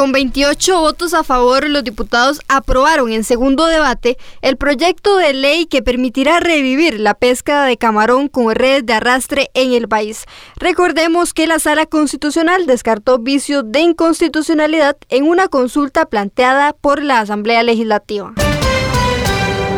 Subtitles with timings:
[0.00, 5.66] Con 28 votos a favor, los diputados aprobaron en segundo debate el proyecto de ley
[5.66, 10.24] que permitirá revivir la pesca de camarón con redes de arrastre en el país.
[10.56, 17.20] Recordemos que la Sala Constitucional descartó vicios de inconstitucionalidad en una consulta planteada por la
[17.20, 18.32] Asamblea Legislativa.